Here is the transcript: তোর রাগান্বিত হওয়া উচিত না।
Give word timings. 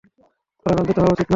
তোর 0.59 0.69
রাগান্বিত 0.69 0.97
হওয়া 0.97 1.13
উচিত 1.15 1.21
না। 1.21 1.29